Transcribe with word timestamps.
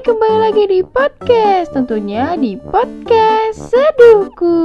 Hai, 0.00 0.08
kembali 0.16 0.38
lagi 0.40 0.64
di 0.64 0.80
podcast, 0.80 1.76
tentunya 1.76 2.32
di 2.32 2.56
podcast 2.56 3.68
Seduhku. 3.68 4.56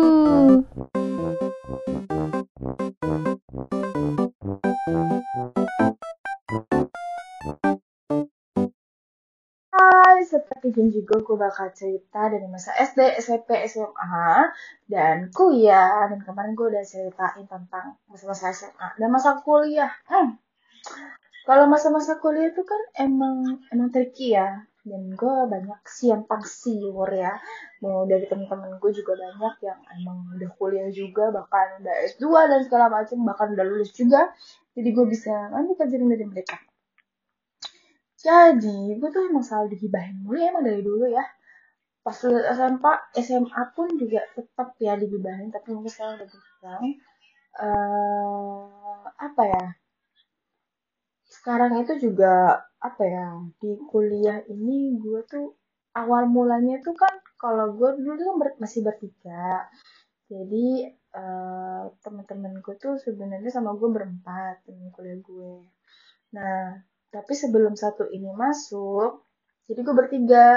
Hai, 9.75 10.23
seperti 10.23 10.71
janji 10.71 11.03
gue, 11.03 11.19
gue 11.19 11.35
bakal 11.35 11.67
cerita 11.75 12.31
dari 12.31 12.47
masa 12.47 12.71
SD, 12.79 13.19
SMP, 13.19 13.59
SMA, 13.67 14.55
dan 14.87 15.35
kuliah. 15.35 16.07
Dan 16.15 16.23
kemarin 16.23 16.55
gue 16.55 16.79
udah 16.79 16.87
ceritain 16.87 17.43
tentang 17.43 17.99
masa-masa 18.07 18.55
SMA 18.55 18.87
dan 18.95 19.11
masa 19.11 19.43
kuliah. 19.43 19.91
Hmm. 20.07 20.39
Kalau 21.43 21.67
masa-masa 21.67 22.23
kuliah 22.23 22.55
itu 22.55 22.63
kan 22.63 22.79
emang 22.95 23.67
emang 23.75 23.91
tricky 23.91 24.31
ya. 24.31 24.63
Dan 24.85 25.17
gue 25.17 25.35
banyak 25.49 25.81
siampang 25.89 26.45
siur 26.45 27.09
ya. 27.09 27.33
Mau 27.81 28.05
dari 28.05 28.29
temen-temen 28.29 28.77
gue 28.77 28.91
juga 28.93 29.17
banyak 29.17 29.55
yang 29.65 29.79
emang 29.97 30.29
udah 30.37 30.51
kuliah 30.61 30.89
juga, 30.93 31.33
bahkan 31.33 31.81
udah 31.81 31.95
S2 32.13 32.25
dan 32.45 32.59
segala 32.61 32.85
macam, 32.93 33.17
bahkan 33.25 33.57
udah 33.57 33.65
lulus 33.65 33.89
juga. 33.97 34.29
Jadi 34.77 34.89
gue 34.93 35.05
bisa 35.09 35.33
ambil 35.49 35.73
pelajaran 35.73 36.05
dari 36.13 36.25
mereka. 36.29 36.61
Jadi, 38.25 38.97
gue 38.97 39.09
tuh 39.13 39.29
emang 39.29 39.45
selalu 39.45 39.77
digibahin 39.77 40.21
mulu 40.25 40.37
ya, 40.37 40.49
emang 40.49 40.65
dari 40.65 40.81
dulu 40.81 41.05
ya. 41.09 41.25
Pas 42.05 42.17
lulus 42.25 42.45
SMA, 43.17 43.61
pun 43.73 43.89
juga 43.97 44.21
tetap 44.33 44.77
ya 44.77 44.93
digibahin, 44.97 45.49
tapi 45.49 45.73
mungkin 45.73 45.89
sekarang 45.93 46.21
udah 46.21 46.29
berkurang. 46.29 46.83
Uh, 47.55 49.01
apa 49.17 49.43
ya? 49.45 49.65
Sekarang 51.25 51.77
itu 51.81 52.01
juga, 52.01 52.65
apa 52.87 53.03
ya, 53.05 53.27
di 53.61 53.71
kuliah 53.89 54.39
ini 54.51 54.97
gue 55.01 55.21
tuh 55.25 55.57
awal 55.97 56.29
mulanya 56.29 56.77
tuh 56.85 56.93
kan, 56.93 57.15
kalau 57.41 57.73
gue 57.73 57.89
dulu 57.99 58.13
tuh 58.19 58.25
kan 58.29 58.37
ber, 58.41 58.49
masih 58.61 58.81
bertiga. 58.85 59.65
Jadi, 60.29 60.89
uh, 61.13 61.89
teman-teman 62.01 62.61
gue 62.61 62.75
tuh 62.77 62.97
sebenarnya 63.01 63.51
sama 63.53 63.73
gue 63.77 63.89
berempat, 63.89 64.65
temen 64.65 64.89
kuliah 64.93 65.19
gue. 65.21 65.53
Nah, 66.35 66.81
tapi 67.15 67.31
sebelum 67.31 67.79
satu 67.79 68.11
ini 68.11 68.27
masuk 68.35 69.23
jadi 69.71 69.79
gue 69.87 69.95
bertiga 69.95 70.47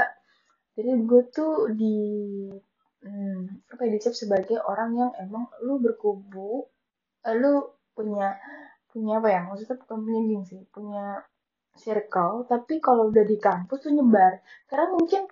jadi 0.74 0.90
gue 1.06 1.22
tuh 1.30 1.70
di 1.70 1.98
hmm, 3.06 3.70
apa 3.70 3.82
ya 3.86 3.90
dicap 3.94 4.14
sebagai 4.18 4.58
orang 4.66 4.90
yang 4.98 5.10
emang 5.22 5.46
lu 5.62 5.78
berkubu 5.78 6.66
eh, 7.22 7.34
lu 7.38 7.62
punya 7.94 8.34
punya 8.90 9.22
apa 9.22 9.28
ya 9.30 9.40
maksudnya 9.46 9.78
bukan 9.78 9.98
punya 10.02 10.42
sih 10.50 10.62
punya 10.74 11.22
circle 11.78 12.44
tapi 12.50 12.82
kalau 12.82 13.08
udah 13.08 13.24
di 13.24 13.38
kampus 13.38 13.86
tuh 13.86 13.92
nyebar. 13.94 14.42
Karena 14.66 14.86
mungkin 14.92 15.22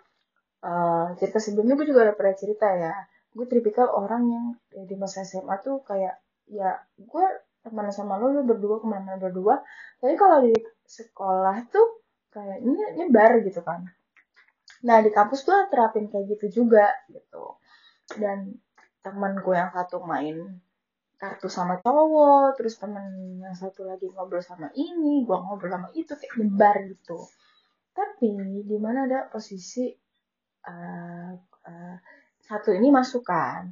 uh, 0.62 1.12
cerita 1.18 1.38
sebelumnya 1.42 1.74
gue 1.76 1.86
juga 1.90 2.10
udah 2.10 2.16
pernah 2.16 2.36
cerita 2.38 2.66
ya. 2.70 2.94
Gue 3.34 3.46
tipikal 3.50 3.92
orang 3.92 4.22
yang 4.30 4.44
ya, 4.72 4.82
di 4.88 4.96
masa 4.96 5.26
SMA 5.26 5.60
tuh 5.60 5.82
kayak 5.84 6.16
ya 6.46 6.78
gue 6.96 7.26
teman 7.66 7.90
sama 7.90 8.14
lu 8.22 8.30
lu 8.30 8.42
berdua 8.46 8.78
ke 8.78 8.86
mana-mana 8.86 9.18
berdua. 9.18 9.60
Tapi 9.98 10.14
kalau 10.14 10.46
di 10.46 10.54
sekolah 10.86 11.66
tuh 11.68 12.06
kayaknya 12.30 12.94
nyebar 12.96 13.42
gitu 13.42 13.60
kan. 13.66 13.84
Nah 14.86 15.02
di 15.02 15.10
kampus 15.10 15.42
gue 15.42 15.58
terapin 15.68 16.06
kayak 16.06 16.38
gitu 16.38 16.62
juga 16.62 16.86
gitu. 17.10 17.58
Dan 18.14 18.54
temanku 19.02 19.54
yang 19.54 19.70
satu 19.70 20.02
main 20.02 20.62
kartu 21.16 21.48
sama 21.48 21.80
cowok 21.80 22.60
terus 22.60 22.76
temen 22.76 23.40
yang 23.40 23.56
satu 23.56 23.88
lagi 23.88 24.04
ngobrol 24.12 24.44
sama 24.44 24.68
ini 24.76 25.24
gue 25.24 25.36
ngobrol 25.36 25.72
sama 25.72 25.88
itu 25.96 26.12
kayak 26.12 26.34
nyebar 26.36 26.76
gitu. 26.92 27.18
Tapi 27.96 28.28
di 28.68 28.76
mana 28.76 29.08
ada 29.08 29.24
posisi 29.32 29.88
uh, 30.68 31.32
uh, 31.40 31.96
satu 32.44 32.76
ini 32.76 32.92
masuk 32.92 33.24
kan? 33.24 33.64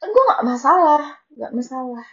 Kan 0.00 0.08
gue 0.08 0.24
nggak 0.24 0.44
masalah 0.48 1.20
nggak 1.36 1.52
masalah. 1.52 2.06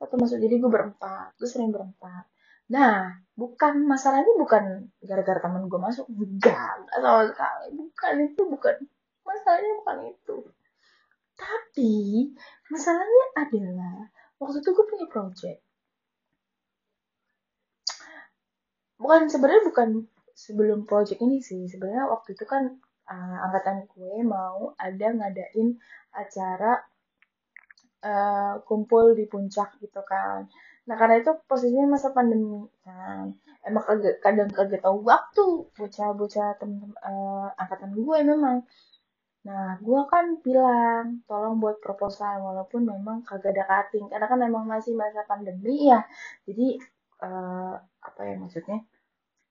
Satu 0.00 0.14
masuk 0.16 0.40
jadi 0.40 0.56
gue 0.56 0.70
berempat 0.72 1.36
gue 1.36 1.48
sering 1.48 1.68
berempat. 1.68 2.24
Nah 2.72 3.20
bukan 3.36 3.84
masalahnya 3.84 4.32
bukan 4.40 4.88
gara-gara 5.04 5.44
temen 5.44 5.68
gue 5.68 5.80
masuk 5.80 6.08
enggak 6.08 6.80
enggak 6.80 6.96
sama 6.96 7.22
sekali. 7.28 7.66
Bukan 7.76 8.14
itu 8.24 8.42
bukan 8.48 8.76
masalahnya 9.20 9.72
bukan 9.84 9.96
itu. 10.16 10.36
Tapi 11.36 11.92
masalahnya 12.72 13.24
adalah 13.36 14.13
waktu 14.44 14.60
itu 14.60 14.70
gue 14.76 14.86
punya 14.86 15.06
project 15.08 15.58
bukan 19.00 19.20
sebenarnya 19.32 19.62
bukan 19.68 19.88
sebelum 20.34 20.84
project 20.84 21.20
ini 21.22 21.40
sih 21.40 21.66
sebenarnya 21.66 22.10
waktu 22.10 22.36
itu 22.36 22.44
kan 22.44 22.78
uh, 23.08 23.36
angkatan 23.48 23.86
gue 23.94 24.14
mau 24.24 24.72
ada 24.80 25.08
ngadain 25.14 25.78
acara 26.14 26.82
uh, 28.04 28.54
kumpul 28.64 29.16
di 29.16 29.24
puncak 29.26 29.76
gitu 29.80 30.00
kan. 30.04 30.46
Nah 30.84 30.94
karena 31.00 31.20
itu 31.20 31.32
posisinya 31.48 31.96
masa 31.96 32.12
pandemi 32.12 32.68
kan, 32.84 33.32
emang 33.64 33.84
kagak 33.84 34.20
kadang 34.20 34.50
kagak 34.52 34.84
tahu 34.84 35.00
waktu 35.04 35.68
bocah-bocah 35.72 36.60
uh, 36.60 37.48
angkatan 37.56 37.90
gue 37.96 38.18
memang. 38.24 38.64
Nah 39.44 39.76
gue 39.76 40.00
kan 40.08 40.40
bilang 40.40 41.20
tolong 41.28 41.60
buat 41.60 41.76
proposal 41.84 42.40
walaupun 42.40 42.88
memang 42.88 43.22
kagak 43.28 43.52
ada 43.52 43.64
cutting. 43.68 44.08
Karena 44.08 44.26
kan 44.26 44.40
memang 44.40 44.64
masih 44.64 44.96
masa 44.96 45.22
pandemi 45.28 45.92
ya. 45.92 46.00
Jadi 46.48 46.80
uh, 47.20 47.76
apa 47.78 48.20
ya 48.24 48.34
maksudnya? 48.40 48.80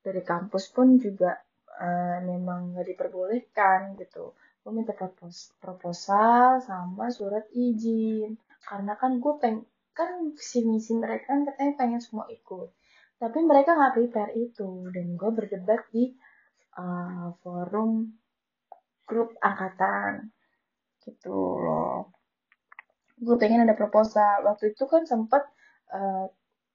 Dari 0.03 0.21
kampus 0.25 0.73
pun 0.73 0.97
juga 0.99 1.37
uh, 1.77 2.17
memang 2.25 2.73
nggak 2.73 2.87
diperbolehkan 2.89 3.93
gitu. 4.01 4.33
Gue 4.65 4.71
minta 4.73 4.97
propos 4.97 5.53
proposal 5.61 6.59
sama 6.65 7.13
surat 7.13 7.45
izin. 7.53 8.33
Karena 8.65 8.97
kan 8.97 9.21
gue 9.21 9.33
peng 9.37 9.61
kan 9.93 10.33
visi 10.33 10.65
misi 10.65 10.97
mereka 10.97 11.37
kan 11.37 11.45
katanya 11.45 11.73
pengen 11.77 12.01
semua 12.01 12.25
ikut. 12.33 12.73
Tapi 13.21 13.39
mereka 13.45 13.77
nggak 13.77 13.93
prepare 13.93 14.33
itu. 14.33 14.89
Dan 14.89 15.13
gue 15.13 15.29
berdebat 15.29 15.85
di 15.93 16.09
uh, 16.81 17.29
forum 17.45 18.22
grup 19.03 19.35
angkatan 19.43 20.31
gitu 21.03 21.59
loh. 21.59 22.11
Gue 23.19 23.35
pengen 23.39 23.67
ada 23.67 23.75
proposal. 23.75 24.43
Waktu 24.47 24.75
itu 24.75 24.83
kan 24.87 25.03
sempet 25.03 25.43
uh, 25.91 26.27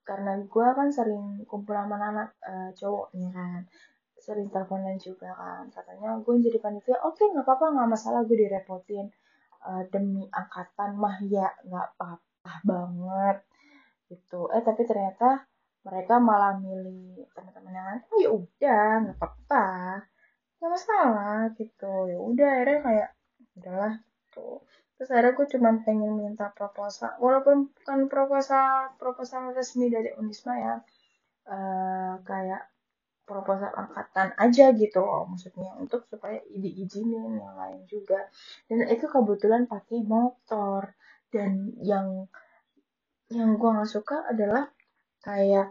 karena 0.04 0.40
gue 0.40 0.66
kan 0.72 0.88
sering 0.88 1.44
kumpul 1.44 1.76
sama 1.76 1.96
anak 2.00 2.30
uh, 2.44 2.70
cowoknya 2.76 3.28
kan. 3.32 3.60
Sering 4.20 4.48
teleponan 4.52 4.96
juga 5.00 5.32
kan. 5.32 5.72
Katanya 5.72 6.20
gue 6.20 6.34
jadi 6.44 6.58
panitia 6.60 7.00
oke 7.04 7.16
okay, 7.16 7.26
nggak 7.32 7.44
apa-apa 7.44 7.66
nggak 7.74 7.90
masalah 7.92 8.20
gue 8.24 8.36
direpotin. 8.36 9.08
Uh, 9.58 9.82
demi 9.90 10.22
angkatan 10.30 10.94
mah 10.94 11.18
ya 11.26 11.50
nggak 11.66 11.86
apa-apa 11.96 12.52
banget 12.62 13.36
gitu. 14.08 14.48
Eh 14.54 14.62
tapi 14.62 14.86
ternyata 14.86 15.44
mereka 15.82 16.20
malah 16.20 16.54
milih 16.60 17.26
teman-teman 17.32 17.72
yang 17.74 17.86
lain. 17.88 18.02
Oh 18.06 18.18
ya 18.20 18.30
udah 18.32 18.88
nggak 19.02 19.16
apa-apa 19.18 19.66
nggak 20.58 20.70
masalah 20.74 21.50
gitu. 21.54 21.92
Ya 22.10 22.18
udah 22.18 22.48
akhirnya 22.58 22.78
kayak 22.82 23.08
udahlah 23.58 23.94
tuh 24.34 24.62
terus 24.98 25.14
akhirnya 25.14 25.38
gue 25.38 25.46
cuma 25.54 25.70
pengen 25.86 26.12
minta 26.18 26.50
proposal 26.50 27.14
walaupun 27.22 27.70
bukan 27.70 28.10
proposal 28.10 28.90
proposal 28.98 29.54
resmi 29.54 29.86
dari 29.94 30.10
Unisma 30.18 30.58
ya 30.58 30.74
uh, 31.46 32.18
kayak 32.26 32.66
proposal 33.28 33.68
angkatan 33.76 34.32
aja 34.40 34.72
gitu 34.72 35.04
loh 35.04 35.28
maksudnya 35.28 35.76
untuk 35.76 36.08
supaya 36.08 36.40
diizinin 36.48 37.36
yang 37.36 37.54
lain 37.60 37.84
juga. 37.84 38.32
Dan 38.64 38.88
itu 38.88 39.04
kebetulan 39.04 39.68
pakai 39.68 40.00
motor. 40.00 40.96
Dan 41.28 41.76
yang 41.84 42.24
yang 43.28 43.60
gue 43.60 43.68
nggak 43.68 43.92
suka 43.92 44.24
adalah 44.32 44.72
kayak 45.20 45.68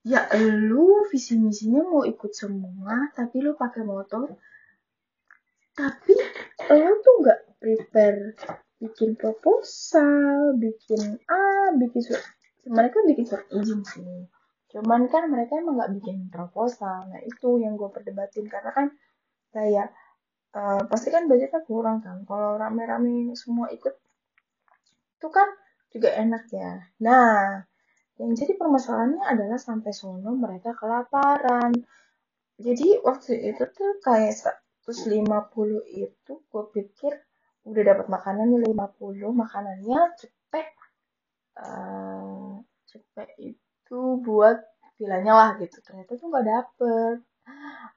ya 0.00 0.24
lu 0.40 1.04
visi 1.12 1.36
misinya 1.36 1.84
mau 1.84 2.02
ikut 2.08 2.32
semua 2.32 3.12
tapi 3.12 3.44
lu 3.44 3.52
pakai 3.56 3.82
motor. 3.84 4.32
Tapi 5.76 6.14
lu 6.72 6.92
tuh 7.00 7.14
nggak 7.24 7.40
prepare 7.60 8.36
bikin 8.80 9.12
proposal 9.12 10.56
bikin 10.56 11.20
A 11.28 11.76
bikin 11.76 12.00
surat 12.00 12.24
mereka 12.64 13.04
bikin 13.04 13.24
surat 13.28 13.46
izin 13.52 13.80
sih. 13.84 14.28
Cuman 14.72 15.10
kan 15.12 15.28
mereka 15.28 15.58
emang 15.60 15.76
nggak 15.76 15.92
bikin 16.00 16.32
proposal. 16.32 17.08
Nah 17.10 17.20
itu 17.24 17.60
yang 17.60 17.76
gue 17.76 17.90
perdebatin. 17.92 18.46
Karena 18.46 18.70
kan 18.70 18.86
kayak 19.50 19.92
uh, 20.54 20.80
pasti 20.86 21.10
kan 21.12 21.26
budgetnya 21.26 21.60
kurang 21.66 22.00
kan. 22.00 22.22
Kalau 22.24 22.56
rame-rame 22.56 23.34
semua 23.34 23.68
ikut 23.72 23.94
itu 25.20 25.28
kan 25.28 25.48
juga 25.92 26.14
enak 26.16 26.44
ya. 26.54 26.72
Nah 27.02 27.66
yang 28.20 28.36
jadi 28.36 28.52
permasalahannya 28.60 29.24
adalah 29.24 29.56
sampai 29.56 29.96
sono 29.96 30.36
mereka 30.36 30.76
kelaparan. 30.76 31.72
Jadi 32.60 33.00
waktu 33.00 33.32
itu 33.48 33.64
tuh 33.72 33.96
kayak 34.04 34.36
150 34.84 35.24
itu 35.88 36.32
gue 36.44 36.64
pikir 36.76 37.12
udah 37.64 37.82
dapat 37.82 38.06
makanannya 38.12 38.60
50 38.60 39.24
makanannya 39.32 40.00
cepet 40.20 40.68
uh, 41.64 42.60
cepet 42.84 43.28
itu 43.40 44.00
buat 44.20 44.60
vilanya 45.00 45.32
lah 45.32 45.50
gitu. 45.56 45.80
Ternyata 45.80 46.20
tuh 46.20 46.28
nggak 46.28 46.44
dapet. 46.44 47.16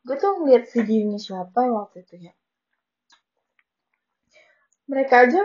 Gue 0.07 0.15
tuh 0.15 0.39
ngeliat 0.39 0.71
videonya 0.71 1.19
siapa 1.19 1.67
waktu 1.67 2.07
itu 2.07 2.31
ya. 2.31 2.33
Mereka 4.87 5.15
aja 5.27 5.43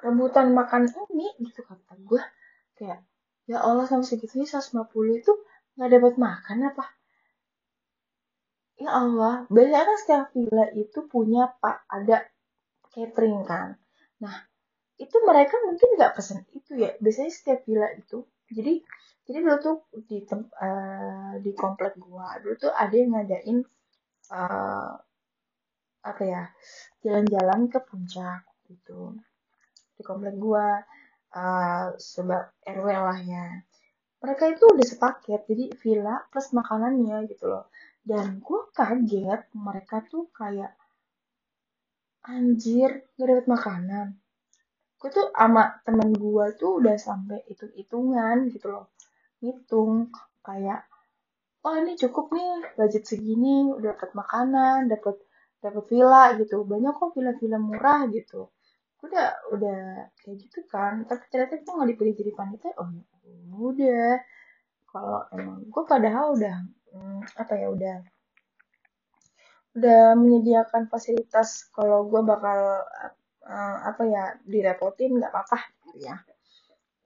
rebutan 0.00 0.56
makan 0.56 0.88
ini 0.88 1.28
gitu 1.44 1.60
kata 1.68 1.92
gue 2.00 2.22
kayak 2.80 3.04
ya 3.48 3.64
Allah 3.64 3.88
sampai 3.88 4.04
segitunya 4.04 4.44
150 4.44 4.84
itu 5.24 5.32
nggak 5.80 5.90
dapat 5.96 6.14
makan 6.20 6.58
apa? 6.68 6.84
Ya 8.78 8.90
Allah 8.94 9.48
biasanya 9.50 9.84
kan 9.88 9.96
setiap 9.98 10.24
villa 10.36 10.66
itu 10.76 10.98
punya 11.08 11.50
pak 11.58 11.82
ada 11.88 12.28
catering 12.92 13.42
kan? 13.48 13.80
Nah 14.22 14.36
itu 15.00 15.16
mereka 15.24 15.56
mungkin 15.64 15.88
nggak 15.96 16.12
pesen 16.14 16.44
itu 16.52 16.76
ya. 16.76 16.92
Biasanya 17.00 17.32
setiap 17.32 17.64
villa 17.64 17.88
itu. 17.96 18.22
Jadi 18.52 18.84
jadi 19.24 19.38
dulu 19.44 19.56
tuh 19.60 19.76
di 20.08 20.24
tem 20.28 20.44
uh, 20.44 21.40
di 21.40 21.52
komplek 21.56 21.96
gua 22.00 22.36
dulu 22.40 22.54
tuh 22.56 22.72
ada 22.72 22.94
yang 22.94 23.12
ngadain 23.16 23.58
uh, 24.32 24.92
apa 26.04 26.22
ya 26.24 26.42
jalan-jalan 27.00 27.72
ke 27.72 27.80
puncak 27.80 28.44
gitu. 28.68 29.16
Di 29.96 30.02
komplek 30.04 30.36
gua 30.36 30.84
uh, 31.38 31.86
sebab 31.94 32.42
RW 32.66 32.86
lah 32.90 33.20
ya. 33.22 33.46
Mereka 34.18 34.58
itu 34.58 34.64
udah 34.66 34.86
sepaket 34.86 35.40
jadi 35.46 35.64
villa 35.78 36.16
plus 36.30 36.50
makanannya 36.50 37.16
gitu 37.30 37.46
loh. 37.46 37.70
Dan 38.02 38.42
gue 38.42 38.60
kaget 38.74 39.42
mereka 39.54 40.02
tuh 40.10 40.26
kayak 40.34 40.74
anjir 42.26 43.06
gak 43.14 43.26
dapet 43.30 43.46
makanan. 43.46 44.06
Gue 44.98 45.10
tuh 45.14 45.30
sama 45.30 45.78
temen 45.86 46.10
gue 46.10 46.46
tuh 46.58 46.82
udah 46.82 46.98
sampai 46.98 47.46
hitung 47.46 47.72
hitungan 47.78 48.50
gitu 48.50 48.66
loh. 48.74 48.90
Ngitung 49.38 50.10
kayak 50.42 50.82
oh 51.62 51.74
ini 51.78 51.94
cukup 51.94 52.34
nih 52.34 52.74
budget 52.74 53.04
segini 53.06 53.70
udah 53.70 53.94
dapat 53.94 54.10
makanan 54.18 54.90
dapat 54.90 55.14
dapat 55.62 55.84
villa 55.86 56.34
gitu. 56.34 56.66
Banyak 56.66 56.94
kok 56.98 57.14
villa-villa 57.14 57.58
murah 57.62 58.10
gitu 58.10 58.50
udah 59.02 59.26
udah 59.54 59.78
kayak 60.22 60.36
gitu 60.42 60.60
kan. 60.66 61.06
Tapi 61.06 61.22
ternyata 61.30 61.60
gue 61.62 61.72
nggak 61.72 61.90
dipilih 61.94 62.14
jadi 62.18 62.32
panitia 62.34 62.72
oh 62.78 62.88
ya 62.92 63.04
udah. 63.54 64.12
Kalau 64.88 65.18
emang 65.36 65.58
gue 65.68 65.84
padahal 65.84 66.26
udah 66.34 66.56
hmm, 66.94 67.20
apa 67.36 67.52
ya 67.54 67.68
udah 67.70 67.96
udah 69.78 70.18
menyediakan 70.18 70.90
fasilitas 70.90 71.70
kalau 71.70 72.10
gue 72.10 72.18
bakal 72.26 72.82
uh, 73.46 73.76
apa 73.86 74.02
ya 74.08 74.24
direpotin 74.42 75.20
nggak 75.20 75.30
apa-apa 75.30 75.58
gitu 75.86 76.08
ya. 76.08 76.16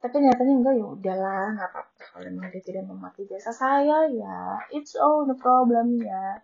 Tapi 0.02 0.18
nyatanya 0.18 0.54
enggak 0.58 0.74
ya 0.80 0.86
udahlah 0.88 1.44
nggak 1.58 1.70
apa-apa. 1.70 2.02
Kalau 2.10 2.26
memang 2.32 2.50
dia 2.50 2.62
tidak 2.64 2.84
mematuhi 2.88 3.26
jasa 3.28 3.52
saya 3.52 4.08
ya 4.08 4.58
it's 4.72 4.96
all 4.96 5.28
the 5.28 5.36
problem 5.36 6.00
ya. 6.00 6.40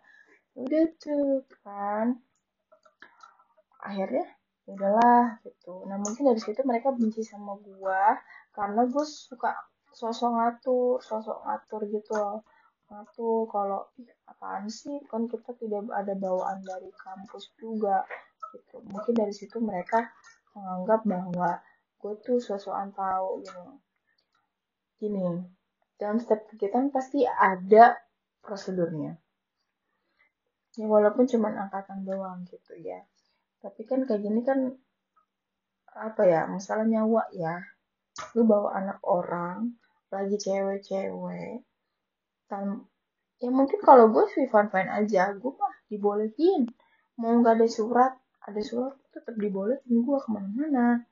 Udah 0.59 0.85
tuh 1.01 1.47
kan. 1.65 2.21
Akhirnya 3.79 4.27
ya 4.27 4.38
udahlah 4.69 5.41
gitu. 5.43 5.89
Nah 5.89 5.97
mungkin 5.97 6.29
dari 6.29 6.41
situ 6.41 6.61
mereka 6.69 6.93
benci 6.93 7.25
sama 7.25 7.57
gue 7.57 8.03
karena 8.53 8.85
gue 8.85 9.05
suka 9.09 9.57
sosok 9.97 10.31
ngatur 10.37 11.01
sosok 11.01 11.41
ngatur 11.49 11.81
gitu 11.89 12.13
loh. 12.13 12.45
Ngatur 12.93 13.49
kalau 13.49 13.81
apaan 14.29 14.69
sih? 14.69 15.01
Kan 15.09 15.29
kita 15.29 15.57
tidak 15.57 15.89
ada 15.89 16.13
bawaan 16.13 16.61
dari 16.61 16.93
kampus 16.93 17.53
juga. 17.57 18.05
Gitu. 18.53 18.81
Mungkin 18.89 19.15
dari 19.17 19.33
situ 19.33 19.57
mereka 19.61 20.13
menganggap 20.53 21.01
bahwa 21.09 21.51
gue 21.99 22.15
tuh 22.21 22.39
sosokan 22.41 22.93
tahu 22.93 23.41
gitu. 23.45 23.65
Gini 25.01 25.57
dalam 25.99 26.23
setiap 26.23 26.47
kegiatan 26.53 26.95
pasti 26.95 27.27
ada 27.27 27.99
prosedurnya. 28.45 29.19
Ya 30.79 30.87
walaupun 30.87 31.27
cuma 31.27 31.51
angkatan 31.51 32.07
doang 32.07 32.47
gitu 32.47 32.79
ya 32.79 33.03
tapi 33.59 33.83
kan 33.89 34.07
kayak 34.07 34.23
gini 34.23 34.41
kan 34.47 34.79
apa 35.99 36.23
ya 36.27 36.47
masalah 36.47 36.87
nyawa 36.87 37.27
ya. 37.35 37.59
Lu 38.35 38.47
bawa 38.47 38.79
anak 38.79 38.99
orang 39.03 39.75
lagi 40.09 40.39
cewek-cewek 40.39 41.67
dan 42.49 42.87
ya 43.43 43.51
mungkin 43.53 43.79
kalau 43.83 44.11
gue 44.11 44.25
sih 44.31 44.47
fine 44.47 44.71
fine 44.71 44.91
aja. 44.91 45.35
Gue 45.35 45.53
mah 45.59 45.75
dibolehin. 45.91 46.71
Mau 47.19 47.35
nggak 47.43 47.59
ada 47.59 47.69
surat 47.69 48.13
ada 48.47 48.61
surat 48.63 48.95
tetap 49.11 49.35
dibolehin. 49.35 50.07
Gue 50.07 50.19
ke 50.23 50.29
mana-mana. 50.31 51.03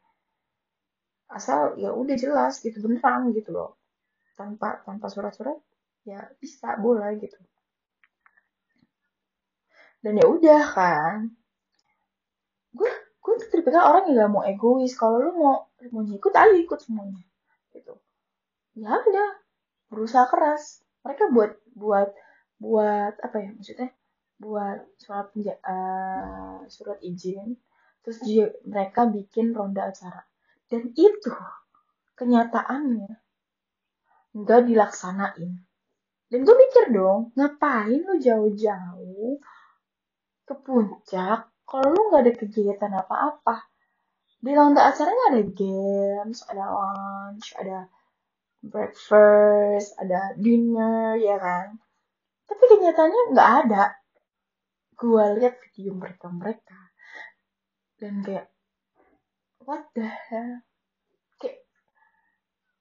Asal 1.27 1.75
ya 1.83 1.91
udah 1.91 2.15
jelas 2.15 2.63
gitu 2.63 2.79
beneran 2.79 3.35
gitu 3.35 3.51
loh. 3.51 3.75
Tanpa 4.39 4.83
tanpa 4.87 5.11
surat-surat 5.11 5.59
ya 6.07 6.23
bisa 6.39 6.79
boleh 6.79 7.19
gitu. 7.19 7.35
Dan 9.99 10.23
ya 10.23 10.27
udah 10.31 10.63
kan 10.71 11.35
gue 12.77 12.91
gue 13.27 13.33
tuh 13.43 13.49
tipikal 13.51 13.91
orang 13.91 14.13
yang 14.13 14.29
gak 14.29 14.33
mau 14.33 14.45
egois. 14.45 14.93
Kalau 14.95 15.19
lu 15.19 15.33
mau 15.35 15.67
mau 15.91 16.03
ikut 16.05 16.33
ayo 16.37 16.55
ikut 16.61 16.79
semuanya. 16.79 17.25
Gitu. 17.73 17.95
Ya 18.79 19.01
udah 19.01 19.31
berusaha 19.91 20.29
keras. 20.29 20.85
Mereka 21.03 21.33
buat 21.33 21.53
buat 21.75 22.11
buat 22.61 23.15
apa 23.19 23.37
ya 23.41 23.51
maksudnya? 23.57 23.91
Buat 24.37 24.85
surat 25.01 25.33
uh, 25.35 26.69
surat 26.69 26.99
izin. 27.01 27.57
Terus 28.05 28.23
juga 28.23 28.55
mereka 28.63 29.09
bikin 29.11 29.51
ronda 29.57 29.91
acara. 29.91 30.23
Dan 30.71 30.95
itu 30.95 31.35
kenyataannya 32.15 33.11
nggak 34.37 34.61
dilaksanain. 34.69 35.67
Dan 36.27 36.41
gue 36.43 36.57
mikir 36.59 36.95
dong 36.95 37.35
ngapain 37.35 38.03
lu 38.03 38.19
jauh-jauh 38.19 39.39
ke 40.47 40.55
puncak 40.63 41.51
kalau 41.67 41.87
lu 41.91 42.01
nggak 42.09 42.23
ada 42.23 42.33
kegiatan 42.39 42.93
apa-apa 42.95 43.67
di 44.39 44.55
ronda 44.55 44.87
acaranya 44.87 45.25
ada 45.35 45.43
games 45.51 46.39
ada 46.47 46.65
lunch 46.71 47.51
ada 47.59 47.91
breakfast 48.63 49.99
ada 49.99 50.39
dinner 50.39 51.19
ya 51.19 51.37
kan? 51.43 51.83
Tapi 52.47 52.63
kenyataannya 52.71 53.23
nggak 53.35 53.51
ada. 53.67 53.85
Gue 54.95 55.25
lihat 55.43 55.59
video 55.67 55.93
mereka 55.99 56.31
mereka 56.31 56.81
dan 57.99 58.23
kayak 58.23 58.47
what 59.67 59.83
the 59.99 60.07
hell? 60.07 60.63
Kayak 61.43 61.67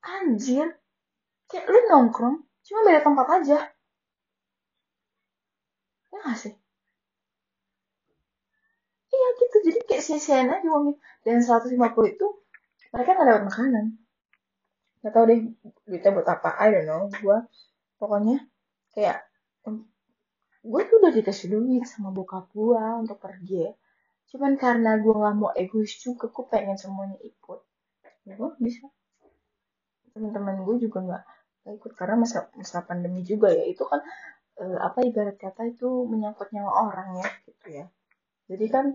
anjir. 0.05 0.77
Kayak 1.49 1.65
lu 1.73 1.79
nongkrong 1.89 2.37
cuma 2.65 2.79
beda 2.85 3.01
tempat 3.01 3.27
aja. 3.41 3.57
Ya 6.13 6.17
gak 6.21 6.37
sih 6.37 6.55
iya 9.15 9.27
gitu 9.39 9.57
jadi 9.71 9.79
kayak 9.79 9.93
sia-siain 10.05 10.53
aja 10.53 10.67
uangnya. 10.69 10.95
Dan 11.25 11.41
150 11.41 11.73
itu 12.13 12.27
mereka 12.93 13.09
nggak 13.17 13.27
dapat 13.27 13.43
makanan. 13.49 13.85
Nggak 15.01 15.13
tahu 15.13 15.23
deh 15.29 15.39
duitnya 15.89 16.11
buat 16.13 16.27
apa 16.29 16.49
I 16.61 16.67
don't 16.69 16.85
know. 16.85 17.01
Gue 17.09 17.37
pokoknya 17.97 18.37
kayak 18.93 19.25
gue 20.65 20.81
tuh 20.89 20.95
udah 20.97 21.13
dikasih 21.13 21.47
duit 21.53 21.85
sama 21.85 22.09
bokap 22.09 22.49
gue 22.53 22.81
untuk 23.01 23.21
pergi 23.21 23.69
ya. 23.69 23.73
Cuman 24.33 24.57
karena 24.57 24.97
gue 24.97 25.13
nggak 25.13 25.35
mau 25.37 25.51
egois 25.53 25.93
juga 26.01 26.29
gue 26.29 26.45
pengen 26.49 26.77
semuanya 26.77 27.21
ikut. 27.21 27.61
Ya 28.25 28.33
gue 28.33 28.49
bisa. 28.57 28.89
Teman-teman 30.13 30.65
gue 30.65 30.75
juga 30.89 30.99
nggak 31.05 31.23
ikut 31.77 31.91
karena 31.93 32.25
masa 32.25 32.49
masa 32.57 32.81
pandemi 32.81 33.21
juga 33.21 33.53
ya. 33.53 33.61
Itu 33.69 33.85
kan 33.85 34.01
eh, 34.57 34.77
apa 34.81 35.05
ibarat 35.05 35.37
kata 35.37 35.69
itu 35.69 36.09
menyangkut 36.09 36.49
nyawa 36.49 36.89
orang 36.89 37.21
ya 37.21 37.29
gitu 37.45 37.65
ya. 37.69 37.85
Jadi 38.49 38.65
kan 38.73 38.85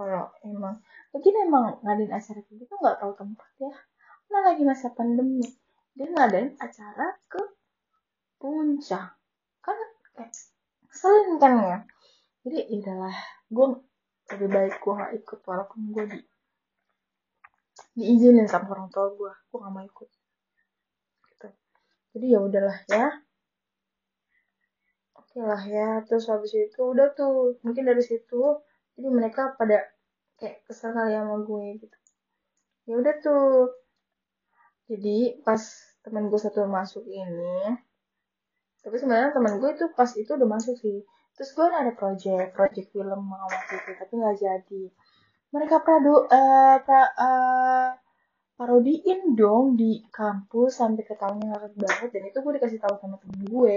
kalau 0.00 0.32
emang 0.48 0.80
mungkin 1.12 1.34
emang 1.44 1.76
ngadain 1.84 2.08
acara 2.08 2.40
kayak 2.40 2.56
gitu 2.64 2.72
nggak 2.80 2.96
tahu 3.04 3.12
tempat 3.20 3.50
ya. 3.60 3.72
Nah 4.32 4.40
lagi 4.48 4.64
masa 4.64 4.88
pandemi 4.96 5.44
dia 5.92 6.08
ngadain 6.08 6.56
acara 6.56 7.20
ke 7.28 7.42
puncak. 8.40 9.12
Kan 9.60 9.76
kayak 10.16 10.32
keselin 10.88 11.36
kan 11.36 11.52
ya. 11.60 11.78
Jadi 12.48 12.56
ya 12.64 12.80
udahlah 12.80 13.16
gue 13.52 13.66
lebih 14.32 14.48
baik 14.48 14.74
gue 14.80 14.92
gak 14.96 15.12
ikut 15.20 15.38
walaupun 15.44 15.78
gue 15.92 16.04
di 16.08 16.18
diizinin 18.00 18.48
sama 18.48 18.72
orang 18.72 18.88
tua 18.88 19.12
gue 19.12 19.32
gue 19.52 19.58
gak 19.60 19.72
mau 19.76 19.84
ikut. 19.84 20.08
Gitu. 21.28 21.48
Jadi 22.16 22.26
ya 22.32 22.40
udahlah 22.40 22.78
ya. 22.88 23.20
Oke 25.12 25.44
lah 25.44 25.60
ya 25.68 26.00
terus 26.08 26.24
habis 26.32 26.56
itu 26.56 26.80
udah 26.80 27.12
tuh 27.12 27.60
mungkin 27.60 27.84
dari 27.84 28.00
situ 28.00 28.64
jadi 29.00 29.08
mereka 29.08 29.56
pada 29.56 29.80
kayak 30.36 30.60
kesel 30.68 30.92
kali 30.92 31.16
sama 31.16 31.40
gue 31.40 31.80
gitu. 31.80 31.96
Ya 32.84 32.94
udah 33.00 33.14
tuh. 33.24 33.72
Jadi 34.92 35.40
pas 35.40 35.62
temen 36.04 36.28
gue 36.28 36.36
satu 36.36 36.68
masuk 36.68 37.08
ini 37.08 37.80
tapi 38.80 38.96
sebenarnya 38.96 39.36
temen 39.36 39.60
gue 39.60 39.70
itu 39.76 39.86
pas 39.92 40.08
itu 40.12 40.28
udah 40.28 40.48
masuk 40.48 40.76
sih. 40.76 41.00
Terus 41.32 41.50
gue 41.56 41.64
ada 41.64 41.92
project 41.96 42.52
project 42.52 42.92
film 42.92 43.22
waktu 43.32 43.72
itu 43.80 43.90
tapi 43.96 44.12
nggak 44.20 44.36
jadi. 44.36 44.82
Mereka 45.50 45.80
produ 45.80 46.28
uh, 46.28 46.76
pra, 46.84 47.02
uh, 47.16 47.88
parodiin 48.60 49.32
dong 49.32 49.80
di 49.80 50.04
kampus 50.12 50.84
sampai 50.84 51.08
ketahunya 51.08 51.56
ngakak 51.56 51.72
banget 51.80 52.10
dan 52.12 52.22
itu 52.28 52.38
gue 52.44 52.52
dikasih 52.60 52.80
tahu 52.84 52.94
sama 53.00 53.16
temen 53.16 53.40
gue. 53.48 53.76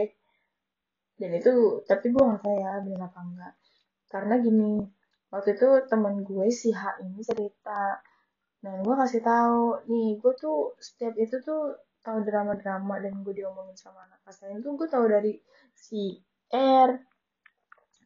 Dan 1.16 1.32
itu 1.32 1.52
tapi 1.88 2.12
gue 2.12 2.24
nggak 2.24 2.42
tahu 2.44 2.56
ya 2.60 2.84
benar 2.84 3.08
apa 3.08 3.20
enggak 3.24 3.54
karena 4.14 4.38
gini 4.38 4.78
waktu 5.34 5.58
itu 5.58 5.68
temen 5.90 6.22
gue 6.22 6.48
si 6.54 6.70
H 6.70 7.02
ini 7.02 7.26
cerita. 7.26 7.98
Dan 8.62 8.86
gue 8.86 8.96
kasih 8.96 9.26
tahu 9.26 9.84
nih 9.90 10.22
gue 10.22 10.34
tuh 10.38 10.78
setiap 10.78 11.18
itu 11.18 11.42
tuh 11.42 11.76
tahu 12.06 12.22
drama-drama 12.22 13.02
dan 13.02 13.26
gue 13.26 13.34
diomongin 13.34 13.76
sama 13.76 14.06
anak 14.08 14.22
kelas 14.24 14.40
lain 14.46 14.60
tuh 14.64 14.76
gue 14.76 14.88
tahu 14.88 15.06
dari 15.08 15.34
si 15.76 16.16
R 16.54 16.90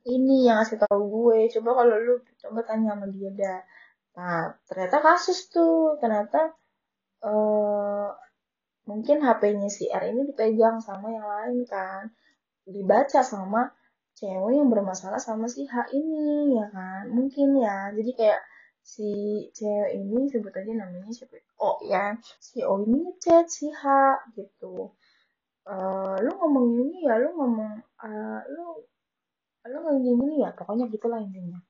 ini 0.07 0.47
yang 0.47 0.63
ngasih 0.63 0.79
tahu 0.87 1.01
gue. 1.11 1.51
Coba 1.59 1.83
kalau 1.83 1.95
lu 1.99 2.15
coba 2.39 2.59
tanya 2.63 2.95
sama 2.95 3.05
dia 3.11 3.29
dah. 3.35 3.59
Nah 4.15 4.55
ternyata 4.65 4.97
kasus 5.03 5.51
tuh. 5.51 5.99
Ternyata 5.99 6.55
uh, 7.27 8.09
mungkin 8.87 9.19
HP-nya 9.19 9.67
si 9.67 9.91
R 9.91 10.03
ini 10.09 10.31
dipegang 10.31 10.79
sama 10.79 11.11
yang 11.11 11.27
lain 11.27 11.67
kan. 11.67 12.07
Dibaca 12.63 13.21
sama 13.21 13.67
cewek 14.17 14.53
yang 14.57 14.69
bermasalah 14.73 15.21
sama 15.21 15.45
si 15.45 15.69
H 15.69 15.93
ini 15.93 16.57
ya 16.57 16.65
kan? 16.73 17.13
Mungkin 17.13 17.61
ya. 17.61 17.93
Jadi 17.93 18.11
kayak 18.17 18.41
si 18.81 19.09
cewek 19.53 19.91
ini 19.93 20.25
sebut 20.33 20.53
aja 20.57 20.71
namanya 20.73 21.13
siapa 21.13 21.37
oh 21.61 21.77
ya. 21.85 22.17
Si 22.41 22.65
O 22.65 22.81
ini 22.81 23.05
ngechat 23.05 23.45
si 23.45 23.69
H 23.69 23.83
gitu. 24.33 24.97
Uh, 25.67 26.15
lu 26.23 26.31
ngomong 26.33 26.67
ini 26.81 27.05
ya 27.05 27.19
lu 27.21 27.29
ngomong 27.37 27.73
uh, 28.01 28.39
lu 28.49 28.81
lu 29.69 29.77
ngomong 29.85 30.01
gini 30.01 30.41
ya. 30.41 30.49
Pokoknya 30.57 30.89
gitulah 30.89 31.21
intinya. 31.21 31.61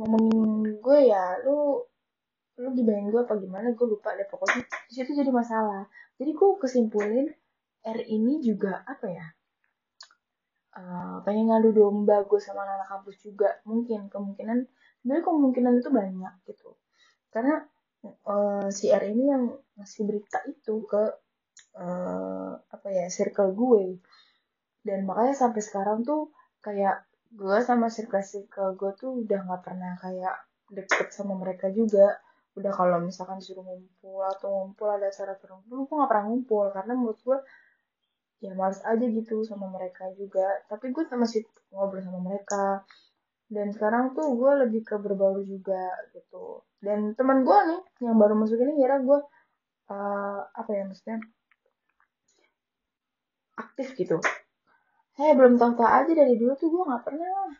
Ngomongin 0.00 0.80
gue 0.80 0.98
ya 1.04 1.36
lu 1.44 1.84
lu 2.54 2.68
gibain 2.72 3.10
gue 3.12 3.20
apa 3.20 3.36
gimana 3.36 3.76
gue 3.76 3.86
lupa 3.86 4.16
deh. 4.16 4.24
Pokoknya 4.32 4.64
di 4.88 4.92
situ 4.96 5.12
jadi 5.12 5.28
masalah. 5.28 5.84
Jadi 6.16 6.32
gue 6.32 6.48
kesimpulin 6.64 7.28
R 7.84 8.00
ini 8.08 8.40
juga 8.40 8.80
apa 8.88 9.06
ya 9.12 9.28
uh, 10.74 11.22
pengen 11.22 11.50
ngadu 11.50 11.70
domba 11.70 12.26
gue 12.26 12.40
sama 12.42 12.66
anak, 12.66 12.90
kampus 12.90 13.16
juga. 13.22 13.48
Mungkin 13.66 14.10
kemungkinan 14.10 14.58
sebenarnya 15.00 15.24
kemungkinan 15.24 15.72
itu 15.80 15.90
banyak 15.90 16.34
gitu. 16.50 16.70
Karena 17.30 17.62
uh, 18.26 18.68
R 18.70 19.02
ini 19.08 19.24
yang 19.30 19.44
ngasih 19.78 20.02
berita 20.04 20.38
itu 20.50 20.84
ke 20.84 21.02
uh, 21.78 22.52
apa 22.58 22.88
ya 22.90 23.06
circle 23.08 23.54
gue. 23.54 23.98
Dan 24.84 25.08
makanya 25.08 25.34
sampai 25.34 25.62
sekarang 25.64 26.04
tuh 26.04 26.34
kayak 26.60 27.06
gue 27.34 27.58
sama 27.66 27.90
circle 27.90 28.22
circle 28.22 28.78
gue 28.78 28.92
tuh 28.94 29.10
udah 29.24 29.40
nggak 29.48 29.62
pernah 29.64 29.96
kayak 29.98 30.36
deket 30.70 31.10
sama 31.14 31.34
mereka 31.38 31.70
juga. 31.72 32.20
Udah 32.54 32.70
kalau 32.70 33.02
misalkan 33.02 33.42
disuruh 33.42 33.66
ngumpul 33.66 34.22
atau 34.30 34.48
ngumpul 34.48 34.86
ada 34.86 35.10
acara 35.10 35.34
ngumpul 35.34 35.90
gue 35.90 35.96
gak 35.98 36.10
pernah 36.10 36.26
ngumpul. 36.30 36.64
Karena 36.70 36.92
menurut 36.94 37.18
gue 37.18 37.38
ya 38.44 38.52
males 38.52 38.84
aja 38.84 39.06
gitu 39.08 39.40
sama 39.48 39.72
mereka 39.72 40.12
juga. 40.20 40.44
Tapi 40.68 40.92
gue 40.92 41.08
masih 41.16 41.48
ngobrol 41.72 42.04
sama 42.04 42.20
mereka. 42.20 42.84
Dan 43.48 43.72
sekarang 43.72 44.12
tuh 44.12 44.36
gue 44.36 44.52
lebih 44.68 44.84
ke 44.84 44.96
berbaur 45.00 45.40
juga 45.44 45.88
gitu. 46.12 46.64
Dan 46.80 47.16
teman 47.16 47.44
gue 47.44 47.58
nih 47.72 47.80
yang 48.04 48.16
baru 48.20 48.36
masuk 48.36 48.60
ini 48.60 48.76
kira 48.76 49.00
gue 49.00 49.18
uh, 49.88 50.40
apa 50.52 50.70
ya 50.72 50.84
maksudnya? 50.84 51.18
Aktif 53.56 53.96
gitu. 53.96 54.20
Saya 55.14 55.32
belum 55.38 55.56
tahu 55.56 55.78
tahu 55.78 55.86
aja 55.86 56.12
dari 56.12 56.34
dulu 56.36 56.52
tuh 56.58 56.68
gue 56.68 56.82
nggak 56.84 57.04
pernah. 57.06 57.54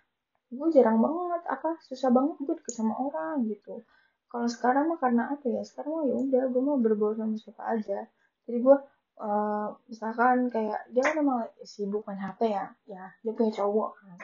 Gue 0.53 0.69
jarang 0.75 1.01
banget 1.01 1.43
apa 1.49 1.81
susah 1.87 2.11
banget 2.13 2.37
gue 2.43 2.55
deket 2.61 2.75
sama 2.75 2.95
orang 2.99 3.47
gitu. 3.49 3.81
Kalau 4.29 4.49
sekarang 4.51 4.91
mah 4.91 4.99
karena 4.99 5.31
apa 5.31 5.47
ya? 5.47 5.63
Sekarang 5.63 6.03
mah 6.03 6.05
ya 6.11 6.17
udah 6.19 6.43
gue 6.51 6.63
mau 6.65 6.77
berbaur 6.81 7.15
sama 7.15 7.39
siapa 7.39 7.63
aja. 7.71 8.09
Jadi 8.45 8.59
gue 8.61 8.77
uh, 9.21 9.69
misalkan 9.87 10.51
kayak 10.51 10.81
dia 10.91 11.03
kan 11.07 11.17
emang 11.21 11.47
sibuk 11.63 12.03
main 12.07 12.19
HP 12.19 12.51
ya 12.51 12.67
ya 12.89 13.05
dia 13.23 13.33
punya 13.35 13.53
cowok 13.55 13.91
kan. 14.01 14.19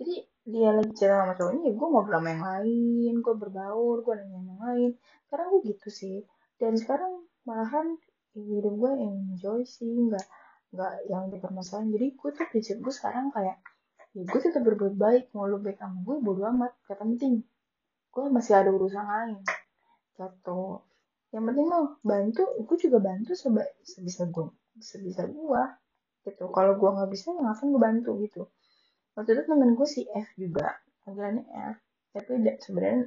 Jadi 0.00 0.14
dia 0.50 0.70
lagi 0.72 0.92
cerita 0.96 1.22
sama 1.22 1.34
cowoknya 1.36 1.62
ya 1.68 1.72
gue 1.76 1.88
mau 1.90 2.02
sama 2.06 2.28
yang 2.30 2.44
lain 2.44 3.14
gue 3.20 3.34
berbaur 3.34 3.96
gue 4.06 4.14
nanya 4.18 4.38
yang 4.38 4.60
lain. 4.60 4.90
Sekarang 5.26 5.46
gue 5.54 5.60
gitu 5.74 5.88
sih. 5.90 6.18
Dan 6.60 6.76
sekarang 6.78 7.26
malahan 7.48 7.98
hidup 8.36 8.74
gue 8.78 8.92
enjoy 8.98 9.66
sih 9.66 9.90
nggak 9.90 10.26
nggak 10.70 10.94
yang 11.10 11.26
dipermasalahin 11.34 11.90
jadi 11.90 12.14
gue 12.14 12.30
tuh 12.30 12.46
prinsip 12.46 12.78
gue 12.78 12.94
sekarang 12.94 13.34
kayak 13.34 13.58
ya 14.14 14.22
gue 14.22 14.40
tetap 14.42 14.62
berbuat 14.62 14.94
baik. 14.94 15.24
Mau 15.34 15.46
lo 15.50 15.58
baik 15.58 15.78
sama 15.78 15.98
gue 16.06 16.16
bodo 16.22 16.46
amat. 16.46 16.72
Gak 16.86 16.98
penting 17.02 17.42
gue 18.10 18.24
masih 18.30 18.58
ada 18.58 18.70
urusan 18.70 19.06
lain. 19.06 19.38
Gitu 20.18 20.89
yang 21.30 21.46
penting 21.46 21.66
mah 21.70 21.94
bantu 22.02 22.42
gue 22.58 22.76
juga 22.78 22.98
bantu 22.98 23.38
seba, 23.38 23.62
sebisa 23.86 24.26
gue 24.26 24.50
sebisa 24.82 25.28
gue 25.30 25.62
gitu. 26.26 26.44
Kalau 26.50 26.72
gue 26.76 26.90
nggak 26.90 27.10
bisa 27.10 27.32
ya 27.32 27.40
ngapain 27.44 27.70
gue 27.70 27.82
bantu 27.82 28.10
gitu. 28.24 28.42
Waktu 29.14 29.30
itu 29.38 29.42
temen 29.46 29.70
gue 29.78 29.88
si 29.88 30.02
F 30.10 30.28
juga 30.34 30.74
panggilannya 31.06 31.44
F. 31.46 31.76
Tapi 32.10 32.30
sebenarnya 32.58 33.06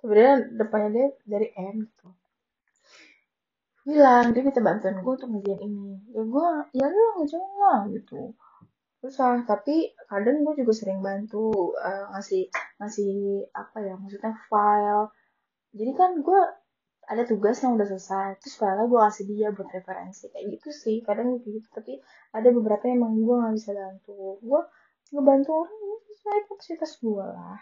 sebenarnya 0.00 0.34
depannya 0.56 0.88
dia 0.90 1.06
dari 1.28 1.48
M 1.52 1.76
gitu. 1.84 2.08
Bilang 3.82 4.30
dia 4.32 4.42
minta 4.46 4.62
bantuan 4.62 4.96
gue 5.02 5.12
untuk 5.12 5.28
ngerjain 5.28 5.60
ini. 5.60 5.92
Ya 6.16 6.22
gue 6.24 6.48
ya 6.72 6.86
lu 6.88 7.04
ngerjain 7.20 7.52
lah 7.60 7.80
gitu. 7.92 8.32
Susah 9.02 9.42
tapi 9.44 9.92
kadang 10.06 10.46
gue 10.46 10.54
juga 10.62 10.72
sering 10.72 11.02
bantu 11.02 11.74
uh, 11.74 12.14
ngasih 12.14 12.48
ngasih 12.78 13.12
apa 13.50 13.76
ya 13.82 13.94
maksudnya 13.98 14.32
file 14.46 15.10
jadi 15.72 15.92
kan 15.96 16.20
gue 16.20 16.40
ada 17.02 17.26
tugas 17.26 17.58
yang 17.60 17.74
udah 17.74 17.88
selesai 17.88 18.38
terus 18.38 18.54
padahal 18.60 18.86
gue 18.86 19.00
kasih 19.02 19.24
dia 19.26 19.48
buat 19.50 19.68
referensi 19.74 20.30
kayak 20.30 20.46
gitu 20.58 20.68
sih 20.70 21.02
kadang 21.02 21.42
gitu. 21.42 21.58
Tapi 21.74 21.98
ada 22.30 22.48
beberapa 22.54 22.86
yang 22.86 23.02
emang 23.02 23.18
gue 23.18 23.36
nggak 23.36 23.54
bisa 23.58 23.70
bantu. 23.74 24.38
Gue 24.38 24.60
ngebantu 25.10 25.50
orang 25.66 25.80
sesuai 26.08 26.40
kapasitas 26.46 26.92
gue 27.02 27.26
lah 27.26 27.58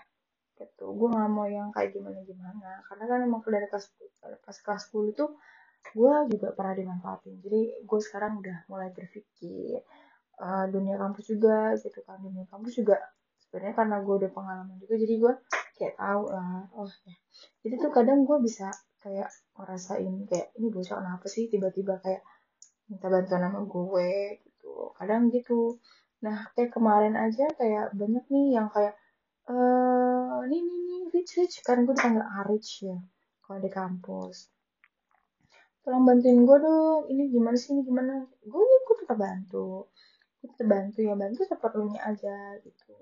gitu. 0.60 0.86
Gue 0.92 1.08
nggak 1.08 1.30
mau 1.32 1.48
yang 1.48 1.72
kayak 1.72 1.96
gimana 1.96 2.20
gimana 2.26 2.84
karena 2.90 3.04
kan 3.08 3.18
emang 3.24 3.40
dari 3.48 3.66
kelas 3.70 3.86
pas 4.44 4.56
kelas 4.60 4.82
10 4.92 5.14
itu 5.16 5.24
gue 5.96 6.14
juga 6.36 6.48
pernah 6.52 6.74
dimanfaatin. 6.76 7.40
Jadi 7.40 7.60
gue 7.80 8.00
sekarang 8.04 8.44
udah 8.44 8.68
mulai 8.68 8.92
berpikir 8.92 9.80
uh, 10.36 10.68
dunia 10.68 11.00
kampus 11.00 11.24
juga 11.32 11.72
gitu 11.80 12.04
kan. 12.04 12.20
Dunia 12.20 12.44
kampus 12.52 12.76
juga 12.76 13.00
sebenarnya 13.50 13.74
karena 13.74 13.96
gue 14.06 14.14
udah 14.14 14.30
pengalaman 14.30 14.78
juga 14.78 14.94
jadi 14.94 15.14
gue 15.18 15.32
kayak 15.74 15.98
tahu 15.98 16.22
lah 16.30 16.70
oh 16.70 16.86
ya. 16.86 17.14
Jadi 17.66 17.74
tuh 17.82 17.90
kadang 17.90 18.22
gue 18.22 18.38
bisa 18.38 18.70
kayak 19.02 19.26
ngerasain 19.58 20.14
kayak 20.30 20.54
ini 20.54 20.70
bocah 20.70 21.02
kenapa 21.02 21.26
sih 21.26 21.50
tiba-tiba 21.50 21.98
kayak 21.98 22.22
minta 22.86 23.10
bantuan 23.10 23.42
sama 23.50 23.60
gue? 23.66 24.38
Gitu. 24.38 24.70
Kadang 24.94 25.34
gitu. 25.34 25.82
Nah 26.22 26.46
kayak 26.54 26.70
kemarin 26.70 27.18
aja 27.18 27.50
kayak 27.58 27.90
banyak 27.90 28.22
nih 28.30 28.46
yang 28.54 28.70
kayak 28.70 28.94
eh 29.50 30.36
ini 30.46 30.58
nih 30.62 30.78
nih 30.86 31.00
Rich 31.10 31.32
Rich 31.42 31.56
kan 31.66 31.82
gue 31.82 31.90
dipanggil 31.90 32.22
Arich 32.22 32.86
ya 32.86 33.02
kalau 33.42 33.58
di 33.58 33.66
kampus. 33.66 34.46
Tolong 35.82 36.06
bantuin 36.06 36.38
gue 36.46 36.58
dong. 36.62 37.10
Ini 37.10 37.34
gimana 37.34 37.58
sih? 37.58 37.74
Ini 37.74 37.82
gimana? 37.82 38.22
Gue 38.46 38.62
gue 38.62 38.96
tetap 39.02 39.18
bantu. 39.18 39.90
Tetap 40.38 40.70
bantu 40.70 41.02
ya 41.02 41.18
bantu 41.18 41.42
seperlunya 41.42 41.98
aja 41.98 42.54
gitu 42.62 42.94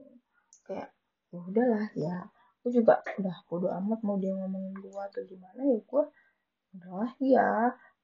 kayak 0.69 0.93
ya 1.33 1.39
udahlah 1.41 1.89
ya. 1.97 2.17
Gue 2.61 2.71
juga 2.77 3.01
udah 3.17 3.37
bodo 3.49 3.69
amat 3.73 4.05
mau 4.05 4.21
dia 4.21 4.37
ngomongin 4.37 4.77
gue 4.77 4.93
atau 4.93 5.25
gimana 5.25 5.61
ya 5.65 5.79
gue 5.81 6.05
udahlah 6.77 7.13
ya 7.25 7.49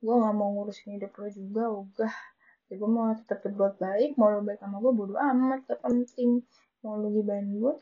gue 0.00 0.14
nggak 0.14 0.34
mau 0.36 0.48
ngurusin 0.56 0.96
hidup 0.96 1.12
lo 1.20 1.28
juga 1.28 1.64
udah. 1.68 2.14
Ya 2.72 2.74
gue 2.80 2.88
mau 2.88 3.12
tetap 3.12 3.44
berbuat 3.44 3.76
baik 3.76 4.16
mau 4.16 4.32
lo 4.32 4.40
baik 4.40 4.64
sama 4.64 4.80
gue 4.80 4.92
bodo 4.96 5.14
amat 5.20 5.68
gak 5.68 5.84
penting. 5.84 6.40
Mau 6.80 6.96
lo 6.96 7.12
gibain 7.12 7.44
gue 7.44 7.72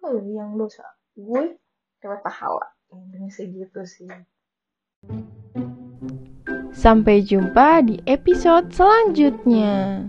kalau 0.00 0.24
yang 0.24 0.56
dosa. 0.56 0.88
Gue 1.12 1.60
dapat 2.00 2.24
pahala. 2.24 2.72
Intinya 2.92 3.28
segitu 3.28 3.84
sih. 3.84 4.08
Sampai 6.72 7.22
jumpa 7.22 7.84
di 7.84 8.00
episode 8.08 8.72
selanjutnya. 8.72 10.08